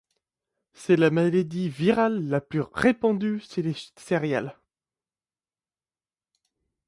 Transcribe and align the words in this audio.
C'est 0.73 0.95
la 0.95 1.11
maladie 1.11 1.69
virale 1.69 2.27
la 2.27 2.41
plus 2.41 2.61
répandue 2.61 3.39
chez 3.47 3.61
les 3.61 3.75
céréales. 3.97 4.57